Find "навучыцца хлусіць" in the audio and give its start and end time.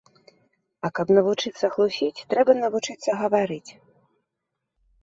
1.17-2.25